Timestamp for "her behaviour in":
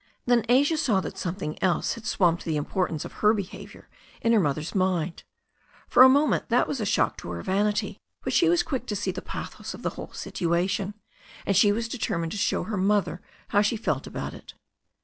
3.21-4.31